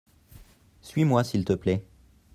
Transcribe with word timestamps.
Suis-moi 0.81 1.23
s’il 1.23 1.45
te 1.45 1.53
plait. 1.53 1.85